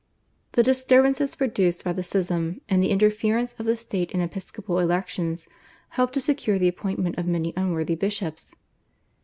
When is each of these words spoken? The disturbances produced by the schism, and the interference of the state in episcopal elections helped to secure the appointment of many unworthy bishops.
The 0.53 0.63
disturbances 0.63 1.35
produced 1.35 1.83
by 1.83 1.93
the 1.93 2.01
schism, 2.01 2.61
and 2.67 2.81
the 2.81 2.89
interference 2.89 3.53
of 3.59 3.67
the 3.67 3.75
state 3.75 4.11
in 4.13 4.19
episcopal 4.19 4.79
elections 4.79 5.47
helped 5.89 6.15
to 6.15 6.19
secure 6.19 6.57
the 6.57 6.67
appointment 6.67 7.19
of 7.19 7.27
many 7.27 7.53
unworthy 7.55 7.93
bishops. 7.93 8.55